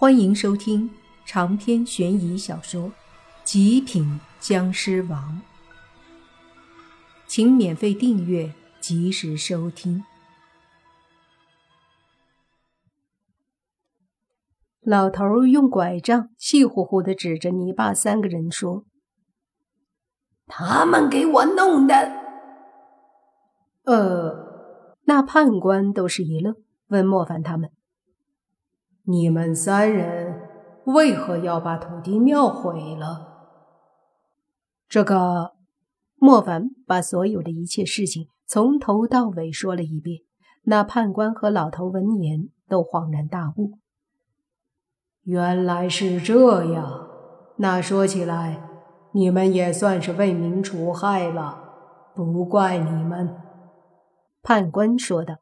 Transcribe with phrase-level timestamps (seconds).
[0.00, 0.88] 欢迎收听
[1.24, 2.82] 长篇悬疑小说
[3.42, 5.42] 《极品僵尸王》，
[7.26, 10.04] 请免费订阅，及时收听。
[14.82, 18.84] 老头用拐杖气呼呼的指着泥巴三个人说
[20.46, 22.12] ：“他们给我弄的。”
[23.82, 26.54] 呃，那判官都是一愣，
[26.86, 27.72] 问莫凡他们。
[29.10, 30.38] 你们三人
[30.84, 33.46] 为何要把土地庙毁了？
[34.86, 35.52] 这个
[36.16, 40.20] 莫凡把所有的一切事情从头到尾说了一遍。
[40.64, 43.78] 那判官和老头闻言都恍然大悟，
[45.22, 47.08] 原来是这样。
[47.56, 48.62] 那说起来，
[49.12, 53.34] 你们也算是为民除害了，不怪你们。
[54.42, 55.36] 判官说道。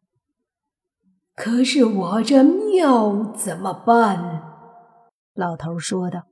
[1.36, 4.42] 可是我这庙怎么办？
[5.34, 6.22] 老头说道：“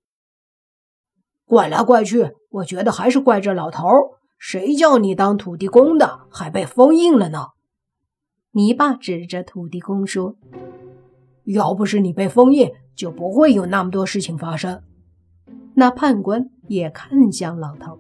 [1.45, 3.87] 怪来怪去，我觉得还是怪这老头。
[4.39, 7.49] 谁叫你当土地公的，还被封印了呢？”
[8.53, 10.37] 泥巴指着土地公说
[11.45, 14.83] ：“要不是你被封印，就不会有那么多事情发生。”
[15.77, 17.99] 那判官也看向老头。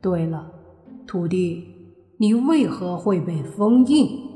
[0.00, 0.50] 对了，
[1.06, 1.68] 土地，
[2.16, 4.35] 你为何会被封印？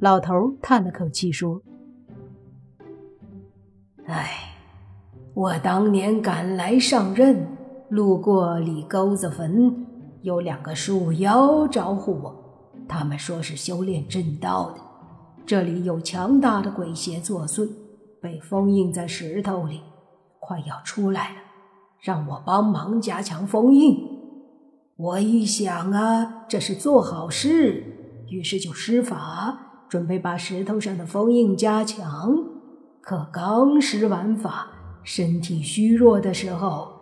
[0.00, 1.60] 老头叹了口气说
[4.08, 4.54] ：“哎，
[5.34, 7.46] 我当年赶来上任，
[7.90, 9.86] 路过李沟子坟，
[10.22, 12.34] 有两个树妖招呼我。
[12.88, 14.80] 他们说是修炼正道的，
[15.44, 17.68] 这里有强大的鬼邪作祟，
[18.22, 19.82] 被封印在石头里，
[20.38, 21.36] 快要出来了，
[22.00, 23.98] 让我帮忙加强封印。
[24.96, 27.84] 我一想啊，这是做好事，
[28.30, 29.58] 于是就施法。”
[29.90, 32.32] 准备把石头上的封印加强，
[33.00, 34.68] 可刚施完法，
[35.02, 36.92] 身体虚弱的时候，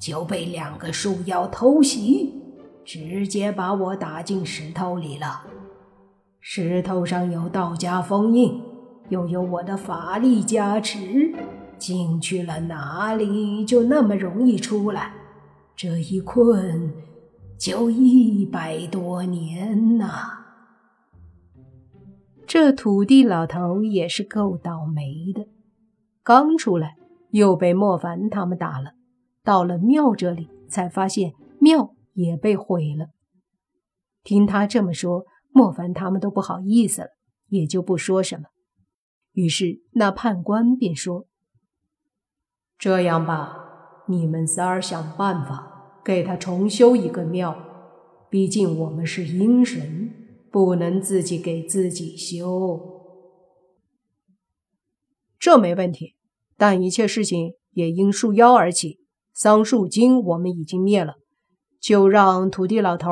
[0.00, 2.34] 就被两个树妖偷袭，
[2.84, 5.44] 直接把我打进石头里了。
[6.40, 8.60] 石头上有道家封印，
[9.10, 11.32] 又有我的法力加持，
[11.78, 15.12] 进去了哪里就那么容易出来？
[15.76, 16.92] 这一困
[17.56, 20.43] 就一百多年呐！
[22.46, 25.46] 这土地老头也是够倒霉的，
[26.22, 26.96] 刚出来
[27.30, 28.92] 又被莫凡他们打了，
[29.42, 33.06] 到了庙这里才发现庙也被毁了。
[34.22, 37.08] 听他这么说，莫凡他们都不好意思了，
[37.48, 38.44] 也就不说什么。
[39.32, 41.26] 于是那判官便说
[42.78, 47.56] ：“这样吧，你们仨儿想办法给他重修一个庙，
[48.30, 50.12] 毕竟我们是阴神。”
[50.54, 52.78] 不能自己给自己修，
[55.36, 56.14] 这没问题。
[56.56, 59.00] 但一切事情也因树妖而起，
[59.32, 61.14] 桑树精我们已经灭了，
[61.80, 63.10] 就让土地老头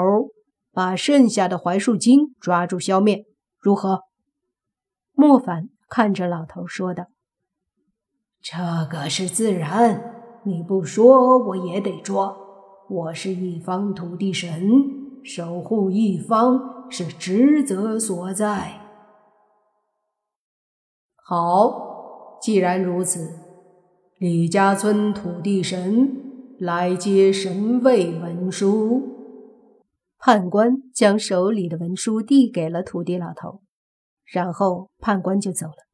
[0.71, 3.25] 把剩下的槐树精抓住消灭，
[3.59, 4.03] 如何？
[5.13, 7.07] 莫凡看着老头说道
[8.41, 8.57] ：“这
[8.89, 12.37] 个是自然，你不说我也得抓。
[12.89, 18.79] 我是一方土地神，守护一方。”是职责所在。
[21.17, 23.39] 好，既然如此，
[24.19, 29.39] 李家村土地神来接神位文书。
[30.19, 33.63] 判官将手里的文书递给了土地老头，
[34.27, 35.87] 然后判官就走了，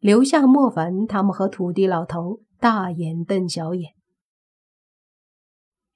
[0.00, 3.92] 留下莫凡他们和土地老头大眼瞪小眼。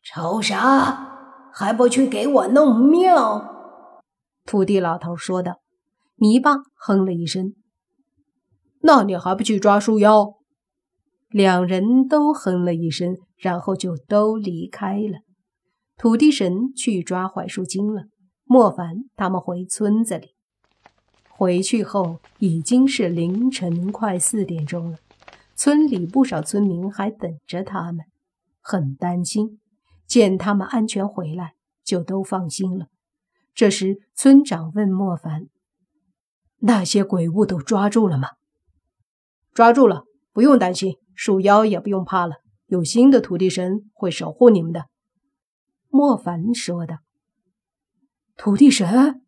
[0.02, 1.11] 瞅啥？
[1.54, 4.00] 还不去给我弄庙？
[4.46, 5.60] 土地老头说道
[6.16, 7.54] ：“泥巴哼了一声，
[8.80, 10.34] 那你还不去抓树妖？”
[11.28, 15.20] 两人都哼了一声，然后就都离开了。
[15.96, 18.04] 土地神去抓槐树精了。
[18.44, 20.34] 莫凡他们回村子里，
[21.30, 24.98] 回去后已经是凌晨快四点钟了。
[25.54, 28.04] 村里不少村民还等着他们，
[28.60, 29.60] 很担心。
[30.12, 32.88] 见他们安全回来，就都放心了。
[33.54, 35.46] 这时，村长问莫凡
[36.60, 38.28] ：“那些鬼物都抓住了吗
[39.54, 42.34] ？”“抓住了，不用担心，树妖也不用怕了。
[42.66, 44.84] 有新的土地神会守护你们的。”
[45.88, 46.98] 莫凡说道。
[48.36, 49.22] “土地神？”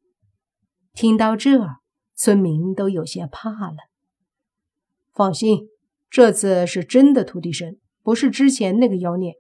[0.93, 1.77] 听到这儿，
[2.15, 3.79] 村民都有些怕了。
[5.15, 5.69] “放心，
[6.11, 9.37] 这次是真的土地神，不是之前那个妖孽。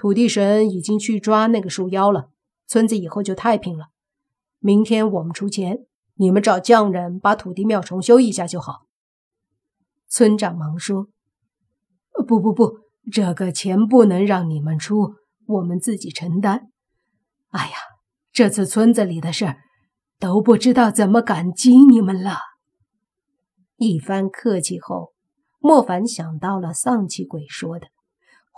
[0.00, 2.30] 土地神已经去抓那个树妖了，
[2.66, 3.88] 村子以后就太平了。”
[4.58, 5.80] 明天我们出钱，
[6.14, 8.86] 你们找匠人把土地庙重修一下就好。
[10.08, 11.08] 村长忙说
[12.26, 12.78] ：“不不不，
[13.12, 16.70] 这个钱不能让你们出，我们自己承担。
[17.50, 17.74] 哎呀，
[18.32, 19.54] 这次村子里的事，
[20.18, 22.38] 都不知道怎么感激你们了。
[23.76, 25.12] 一番客气后，
[25.58, 27.88] 莫凡想到了丧气鬼说的：“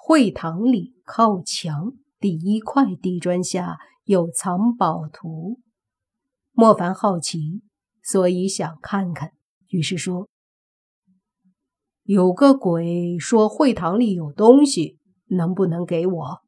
[0.04, 5.60] 会堂里靠墙第一块地砖下有藏宝图。”
[6.50, 7.62] 莫凡好奇，
[8.02, 9.30] 所以想看看，
[9.68, 10.28] 于是说。
[12.02, 16.42] 有个鬼说会堂里有东西，能不能给我？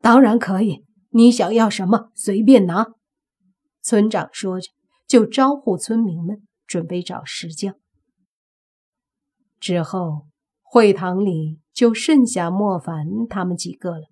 [0.00, 2.86] 当然可以，你想要什么随便拿。
[3.82, 4.70] 村长说着，
[5.06, 7.74] 就招呼村民们准备找石匠。
[9.60, 10.28] 之后，
[10.62, 14.06] 会堂里就剩下莫凡他们几个了。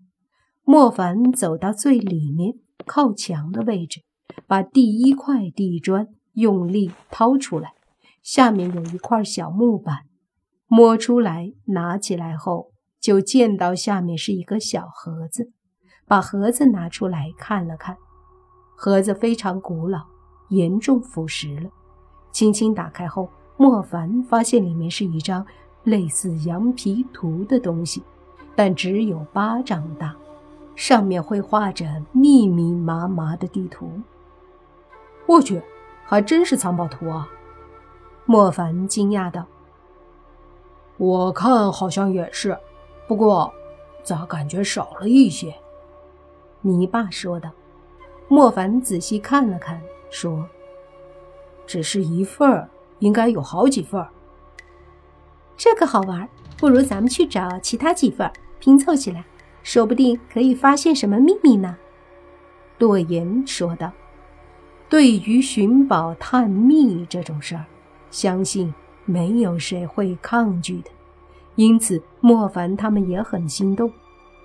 [0.64, 2.54] 莫凡走到最里面
[2.86, 4.00] 靠墙的位置，
[4.46, 7.72] 把第一块地砖用力掏出来，
[8.22, 10.00] 下面有一块小木板。
[10.66, 12.70] 摸出来，拿起来后，
[13.00, 15.50] 就见到下面是一个小盒子。
[16.06, 17.96] 把盒子拿出来看了看，
[18.76, 20.00] 盒子非常古老，
[20.48, 21.70] 严重腐蚀了。
[22.32, 25.44] 轻轻打开后，莫凡发现里面是一张
[25.84, 28.02] 类似羊皮图的东西，
[28.54, 30.14] 但只有巴掌大，
[30.74, 33.90] 上面会画着密密麻麻的地图。
[35.26, 35.62] 我去，
[36.04, 37.28] 还真是藏宝图啊！
[38.26, 39.46] 莫凡惊讶道。
[40.96, 42.58] 我看好像也是，
[43.08, 43.52] 不过
[44.02, 45.54] 咋感觉少了一些？
[46.60, 47.50] 泥巴说道。
[48.28, 49.80] 莫凡仔细看了看，
[50.10, 50.46] 说
[51.66, 52.68] ：“只是一份儿，
[53.00, 54.08] 应该有好几份儿。
[55.62, 56.26] 这个好玩，
[56.56, 59.22] 不如咱们去找其他几份拼凑起来，
[59.62, 61.76] 说不定可以发现什么秘密呢？”
[62.80, 63.92] 洛言说道。
[64.88, 67.66] 对于寻宝探秘这种事儿，
[68.10, 68.72] 相信。
[69.06, 70.90] 没有谁会抗拒的，
[71.56, 73.92] 因此莫凡他们也很心动，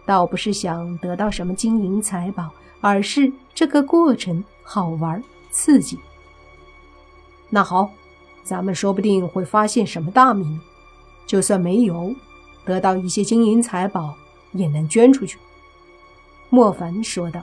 [0.07, 2.49] 倒不是想得到什么金银财宝，
[2.81, 5.99] 而是这个过程好玩刺激。
[7.49, 7.91] 那好，
[8.41, 10.59] 咱们说不定会发现什么大秘密，
[11.25, 12.13] 就算没有
[12.63, 14.15] 得到一些金银财宝，
[14.53, 15.37] 也能捐出去。”
[16.49, 17.41] 莫凡说道。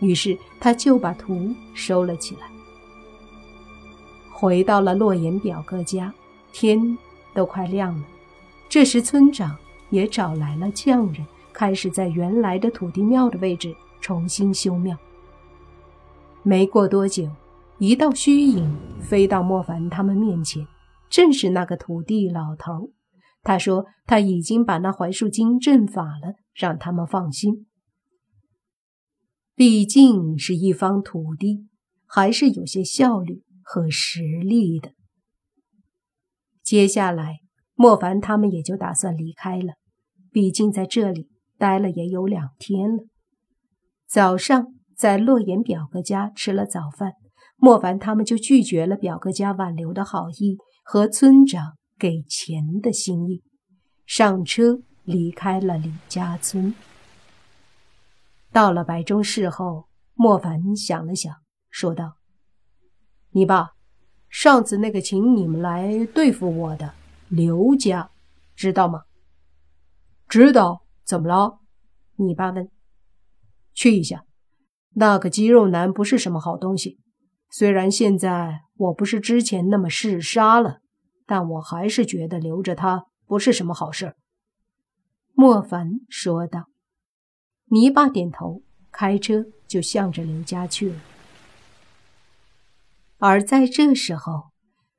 [0.00, 2.50] 于是他就把图收了起来，
[4.32, 6.12] 回到了洛言表哥家。
[6.52, 6.98] 天
[7.32, 8.04] 都快亮了，
[8.68, 9.56] 这时村长
[9.90, 14.94] 也找来了匠人，开始在原来的土地庙的位置重新修庙。
[16.42, 17.26] 没过多久，
[17.78, 20.66] 一道虚影飞到莫凡他们面前，
[21.12, 22.90] 正是那个土地老头。
[23.42, 27.66] 他说他已经把那槐树精阵法了，让他们放心。
[29.54, 31.68] 毕竟是一方土地，
[32.06, 34.92] 还是有些效率和实力的。
[36.62, 37.40] 接下来，
[37.74, 39.74] 莫凡他们也就打算离开了。
[40.30, 41.28] 毕竟在这里
[41.58, 43.04] 待了也有两天了。
[44.08, 47.12] 早上在洛言表哥家吃了早饭，
[47.56, 50.56] 莫凡他们就拒绝了表哥家挽留的好意
[50.92, 53.42] 和村长给钱的心意，
[54.04, 56.74] 上车离开了李家村。
[58.52, 61.34] 到了白中市后，莫凡想了想，
[61.70, 62.18] 说道
[63.32, 63.70] ：“你爸。”
[64.28, 66.92] 上次那个请你们来对付我的
[67.30, 68.10] 刘家，
[68.54, 69.04] 知道吗？
[70.28, 71.60] 知道，怎么了？
[72.16, 72.68] 你爸问。
[73.72, 74.26] 去一下，
[74.90, 76.98] 那个肌肉男不是什么好东西。
[77.48, 80.80] 虽然现在我不是之前那么嗜杀了，
[81.26, 84.14] 但我还是觉得留着他不是什么好事。
[85.32, 86.66] 莫凡说道。
[87.66, 91.00] 泥巴点头，开车就向着刘家去了。
[93.16, 94.50] 而在这时候，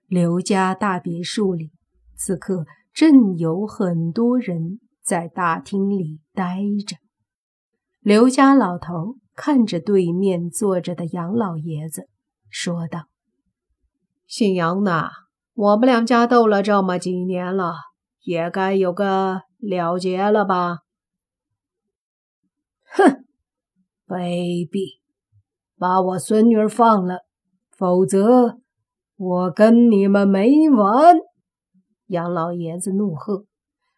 [0.07, 1.71] 刘家大别墅里，
[2.15, 6.97] 此刻正有很多人在大厅里待着。
[7.99, 12.09] 刘家老头看着对面坐着的杨老爷子，
[12.49, 13.05] 说道
[14.25, 15.11] ：“姓杨的，
[15.53, 17.75] 我们两家斗了这么几年了，
[18.23, 20.79] 也该有个了结了吧？”
[22.95, 23.25] 哼，
[24.07, 24.99] 卑鄙！
[25.77, 27.25] 把我孙女放了！
[27.75, 28.59] 否则，
[29.17, 31.17] 我跟你们没完！
[32.07, 33.45] 杨老爷子怒喝。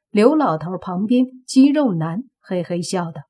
[0.10, 3.24] 刘老头旁边肌肉男嘿嘿笑道：“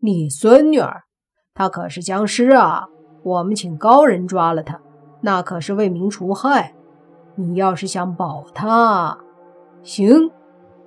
[0.00, 1.04] 你孙女儿，
[1.54, 2.88] 她可是僵尸啊！
[3.22, 4.82] 我们请高人抓了她，
[5.20, 6.74] 那可是为民除害。
[7.36, 9.18] 你要是想保她，
[9.82, 10.30] 行，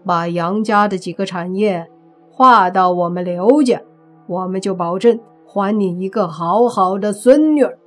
[0.06, 1.90] 把杨家的几个产业
[2.32, 3.82] 划到我们刘家，
[4.28, 7.78] 我们就保证还你一个好好的孙女儿。”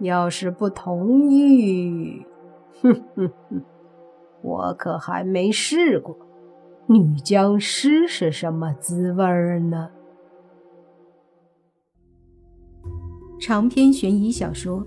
[0.00, 2.24] 要是不同意，
[2.80, 3.62] 哼哼哼，
[4.42, 6.16] 我可还没试过。
[6.86, 9.24] 女僵尸是什么滋味
[9.58, 9.90] 呢？
[13.40, 14.80] 长篇悬疑小说《